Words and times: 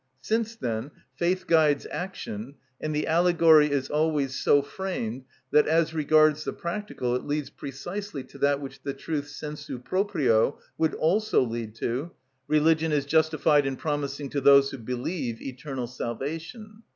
Since, 0.21 0.55
then, 0.55 0.89
faith 1.15 1.45
guides 1.45 1.85
action, 1.91 2.55
and 2.79 2.95
the 2.95 3.05
allegory 3.05 3.69
is 3.69 3.87
always 3.87 4.33
so 4.35 4.63
framed 4.63 5.25
that, 5.51 5.67
as 5.67 5.93
regards 5.93 6.43
the 6.43 6.53
practical, 6.53 7.15
it 7.15 7.23
leads 7.25 7.51
precisely 7.51 8.23
to 8.23 8.39
that 8.39 8.59
which 8.59 8.81
the 8.81 8.95
truth 8.95 9.27
sensu 9.27 9.77
proprio 9.77 10.57
would 10.75 10.95
also 10.95 11.43
lead 11.43 11.75
to, 11.75 12.09
religion 12.47 12.91
is 12.91 13.05
justified 13.05 13.67
in 13.67 13.75
promising 13.75 14.29
to 14.31 14.41
those 14.41 14.71
who 14.71 14.79
believe 14.79 15.39
eternal 15.39 15.85
salvation. 15.85 16.81